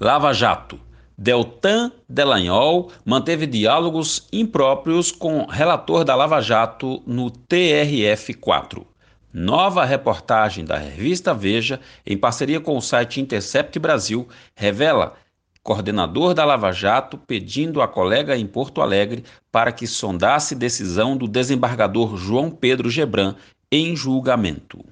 [0.00, 0.80] Lava Jato.
[1.16, 8.84] Deltan Delanhol manteve diálogos impróprios com relator da Lava Jato no TRF4.
[9.32, 15.14] Nova reportagem da revista Veja, em parceria com o site Intercept Brasil, revela
[15.62, 21.28] coordenador da Lava Jato pedindo a colega em Porto Alegre para que sondasse decisão do
[21.28, 23.36] desembargador João Pedro Gebran
[23.70, 24.84] em julgamento.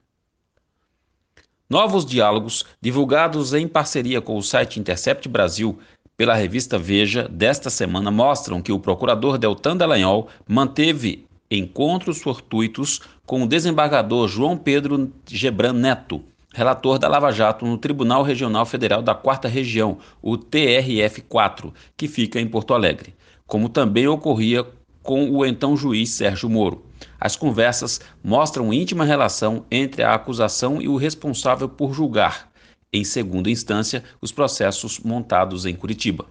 [1.73, 5.79] Novos diálogos, divulgados em parceria com o site Intercept Brasil
[6.19, 13.43] pela revista Veja desta semana, mostram que o procurador Deltan Dallagnol manteve encontros fortuitos com
[13.43, 19.15] o desembargador João Pedro Gebran Neto, relator da Lava Jato no Tribunal Regional Federal da
[19.15, 23.15] Quarta Região, o TRF4, que fica em Porto Alegre,
[23.47, 24.67] como também ocorria
[25.03, 26.85] com o então juiz Sérgio Moro.
[27.21, 32.51] As conversas mostram íntima relação entre a acusação e o responsável por julgar,
[32.93, 36.27] em segunda instância, os processos montados em Curitiba.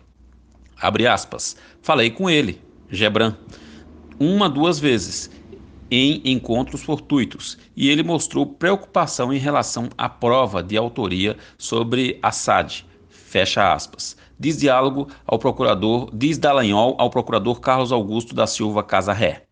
[0.80, 1.56] Abre aspas.
[1.82, 3.36] Falei com ele, Gebran,
[4.20, 5.30] uma, duas vezes,
[5.90, 12.86] em encontros fortuitos, e ele mostrou preocupação em relação à prova de autoria sobre Assad.
[13.10, 14.16] Fecha aspas.
[14.42, 19.44] Diz diálogo ao procurador, diz Dallagnol ao procurador Carlos Augusto da Silva Casarré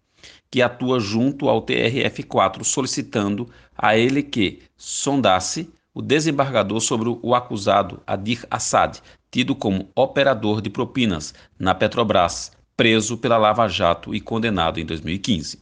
[0.49, 8.01] que atua junto ao TRF4 solicitando a ele que sondasse o desembargador sobre o acusado
[8.07, 8.97] Adir Assad,
[9.29, 15.59] tido como operador de propinas na Petrobras, preso pela Lava Jato e condenado em 2015.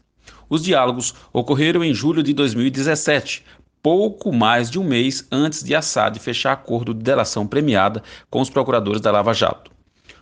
[0.49, 3.43] Os diálogos ocorreram em julho de 2017,
[3.81, 8.49] pouco mais de um mês antes de Assad fechar acordo de delação premiada com os
[8.49, 9.71] procuradores da Lava Jato.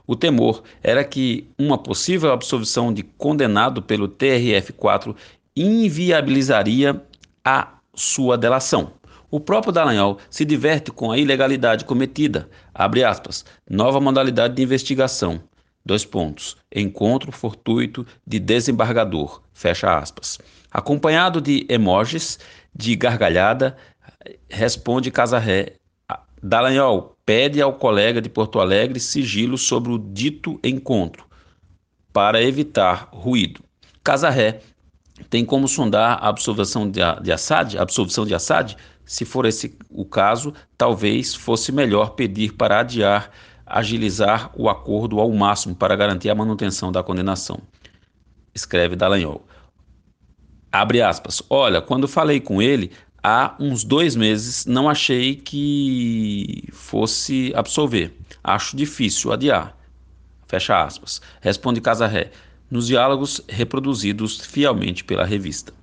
[0.08, 5.16] O temor era que uma possível absolvição de condenado pelo TRF4
[5.56, 7.02] inviabilizaria
[7.44, 8.92] a sua delação.
[9.32, 12.48] O próprio Dallagnol se diverte com a ilegalidade cometida.
[12.74, 13.44] Abre aspas.
[13.70, 15.42] Nova modalidade de investigação.
[15.86, 16.58] Dois pontos.
[16.74, 19.42] Encontro fortuito de desembargador.
[19.54, 20.40] Fecha aspas.
[20.72, 22.40] Acompanhado de emojis
[22.74, 23.78] de gargalhada,
[24.50, 25.76] responde Casarré.
[26.42, 31.26] Dallagnol, pede ao colega de Porto Alegre sigilo sobre o dito encontro,
[32.14, 33.64] para evitar ruído.
[34.04, 34.60] Casarré
[35.30, 38.76] tem como sondar a absolvição de, de Assad, a absolvição de Assad?
[39.06, 43.32] Se for esse o caso, talvez fosse melhor pedir para adiar,
[43.66, 47.60] agilizar o acordo ao máximo para garantir a manutenção da condenação.
[48.54, 49.46] Escreve Dallagnol.
[50.72, 51.42] Abre aspas.
[51.50, 52.92] Olha, quando falei com ele,
[53.24, 58.14] há uns dois meses não achei que fosse absolver.
[58.44, 59.76] Acho difícil adiar.
[60.48, 61.22] Fecha aspas.
[61.42, 62.32] Responde Casarré,
[62.70, 65.74] nos diálogos reproduzidos fielmente pela revista.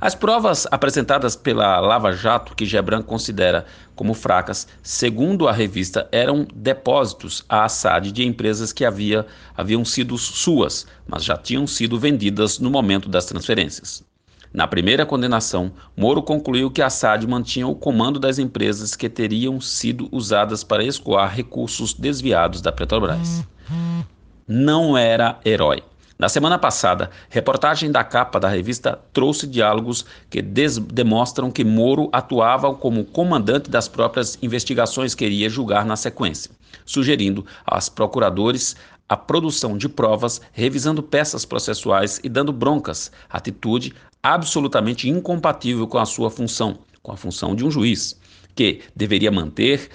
[0.00, 3.66] As provas apresentadas pela Lava Jato, que Gebran considera
[3.96, 9.26] como fracas, segundo a revista, eram depósitos à Assad de empresas que havia,
[9.56, 14.04] haviam sido suas, mas já tinham sido vendidas no momento das transferências.
[14.54, 20.08] Na primeira condenação, Moro concluiu que Assad mantinha o comando das empresas que teriam sido
[20.12, 23.44] usadas para escoar recursos desviados da Petrobras.
[24.46, 25.82] Não era herói.
[26.18, 32.74] Na semana passada, reportagem da capa da revista trouxe diálogos que demonstram que Moro atuava
[32.74, 36.50] como comandante das próprias investigações que iria julgar na sequência,
[36.84, 38.74] sugerindo aos procuradores
[39.08, 46.04] a produção de provas, revisando peças processuais e dando broncas, atitude absolutamente incompatível com a
[46.04, 48.18] sua função, com a função de um juiz,
[48.56, 49.88] que deveria manter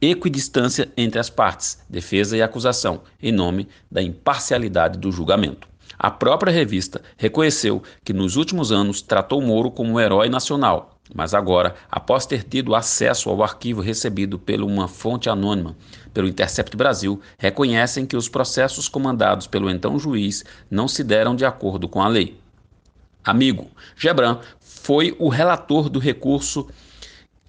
[0.00, 5.68] equidistância entre as partes, defesa e acusação, em nome da imparcialidade do julgamento.
[5.98, 11.34] A própria revista reconheceu que nos últimos anos tratou Moro como um herói nacional, mas
[11.34, 15.76] agora, após ter tido acesso ao arquivo recebido por uma fonte anônima
[16.14, 21.44] pelo Intercept Brasil, reconhecem que os processos comandados pelo então juiz não se deram de
[21.44, 22.38] acordo com a lei.
[23.22, 26.66] Amigo, Gebran foi o relator do recurso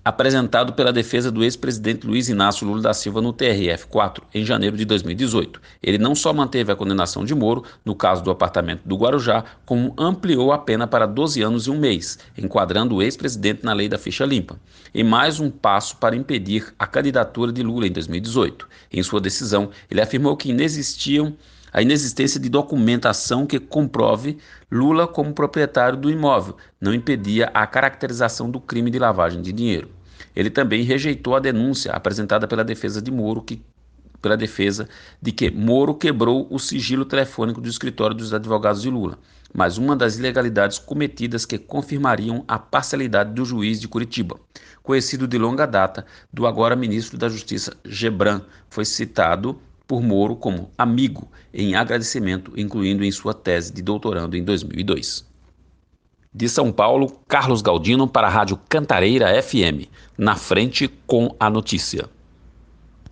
[0.04, 4.84] apresentado pela defesa do ex-presidente Luiz Inácio Lula da Silva no TRF-4 em janeiro de
[4.84, 5.62] 2018.
[5.82, 9.94] Ele não só manteve a condenação de Moro no caso do apartamento do Guarujá, como
[9.98, 13.98] ampliou a pena para 12 anos e um mês, enquadrando o ex-presidente na lei da
[13.98, 14.60] ficha limpa.
[14.94, 18.68] E mais um passo para impedir a candidatura de Lula em 2018.
[18.92, 21.36] Em sua decisão, ele afirmou que inexistiam
[21.74, 24.38] a inexistência de documentação que comprove
[24.70, 29.90] Lula como proprietário do imóvel não impedia a caracterização do crime de lavagem de dinheiro.
[30.36, 33.62] Ele também rejeitou a denúncia apresentada pela defesa de Moro que
[34.22, 34.88] pela defesa
[35.22, 39.18] de que Moro quebrou o sigilo telefônico do escritório dos advogados de Lula,
[39.54, 44.40] mas uma das ilegalidades cometidas que confirmariam a parcialidade do juiz de Curitiba.
[44.84, 49.60] Conhecido de longa data do agora ministro da Justiça Gebran, foi citado
[49.92, 55.28] por Moro como amigo em agradecimento, incluindo em sua tese de doutorando em 2002.
[56.34, 62.10] De São Paulo, Carlos Galdino para a Rádio Cantareira FM, na frente com a notícia.